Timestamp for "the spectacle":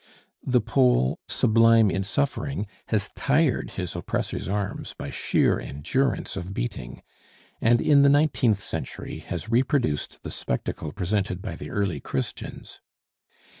10.23-10.91